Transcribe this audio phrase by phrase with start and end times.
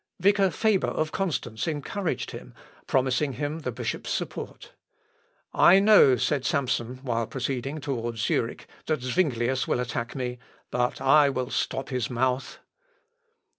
[0.19, 2.55] Vicar Faber of Constance encouraged him,
[2.87, 4.73] promising him the bishop's support.
[5.53, 10.39] "I know," said Samson, while proceeding towards Zurich, "that Zuinglius will attack me,
[10.71, 12.57] but I will stop his mouth."